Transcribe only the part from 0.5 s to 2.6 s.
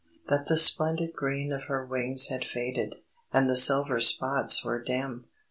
splendid green of her wings had